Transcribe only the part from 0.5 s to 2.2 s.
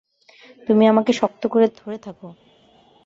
তুমি আমাকে শক্ত করে ধরে থাক।